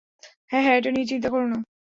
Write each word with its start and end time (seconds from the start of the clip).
হ্যাঁ, 0.51 0.63
হ্যাঁ, 0.63 0.77
এটা 0.77 0.89
নিয়ে 0.91 1.07
চিন্তা 1.07 1.29
করো 1.29 1.45
না। 1.47 1.57